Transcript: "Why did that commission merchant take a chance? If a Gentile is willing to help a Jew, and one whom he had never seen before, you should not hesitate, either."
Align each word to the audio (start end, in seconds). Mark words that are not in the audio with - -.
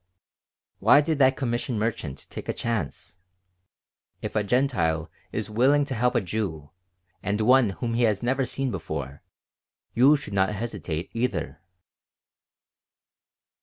"Why 0.79 0.99
did 1.01 1.19
that 1.19 1.37
commission 1.37 1.77
merchant 1.77 2.25
take 2.31 2.49
a 2.49 2.53
chance? 2.53 3.19
If 4.23 4.35
a 4.35 4.43
Gentile 4.43 5.11
is 5.31 5.47
willing 5.47 5.85
to 5.85 5.93
help 5.93 6.15
a 6.15 6.21
Jew, 6.21 6.71
and 7.21 7.39
one 7.41 7.69
whom 7.69 7.93
he 7.93 8.01
had 8.01 8.23
never 8.23 8.43
seen 8.45 8.71
before, 8.71 9.21
you 9.93 10.15
should 10.15 10.33
not 10.33 10.55
hesitate, 10.55 11.11
either." 11.13 11.61